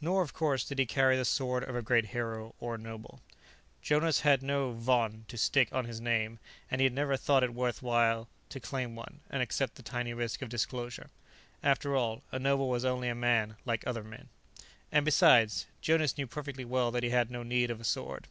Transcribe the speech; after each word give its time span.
Nor, 0.00 0.22
of 0.22 0.32
course, 0.32 0.64
did 0.64 0.78
he 0.78 0.86
carry 0.86 1.18
the 1.18 1.26
sword 1.26 1.62
of 1.62 1.76
a 1.76 1.82
great 1.82 2.06
hero, 2.06 2.54
or 2.58 2.76
a 2.76 2.78
noble. 2.78 3.20
Jonas 3.82 4.20
had 4.20 4.42
no 4.42 4.72
von 4.72 5.26
to 5.28 5.36
stick 5.36 5.70
on 5.74 5.84
his 5.84 6.00
name, 6.00 6.38
and 6.70 6.80
he 6.80 6.86
had 6.86 6.94
never 6.94 7.18
thought 7.18 7.44
it 7.44 7.52
worth 7.52 7.74
his 7.80 7.82
while 7.82 8.28
to 8.48 8.60
claim 8.60 8.96
one 8.96 9.20
and 9.28 9.42
accept 9.42 9.74
the 9.74 9.82
tiny 9.82 10.14
risk 10.14 10.40
of 10.40 10.48
disclosure. 10.48 11.10
After 11.62 11.94
all, 11.94 12.22
a 12.32 12.38
noble 12.38 12.70
was 12.70 12.86
only 12.86 13.10
a 13.10 13.14
man 13.14 13.56
like 13.66 13.86
other 13.86 14.02
men. 14.02 14.30
And, 14.90 15.04
besides, 15.04 15.66
Jonas 15.82 16.16
knew 16.16 16.26
perfectly 16.26 16.64
well 16.64 16.90
that 16.90 17.02
he 17.02 17.10
had 17.10 17.30
no 17.30 17.42
need 17.42 17.70
of 17.70 17.78
a 17.78 17.84
sword. 17.84 18.26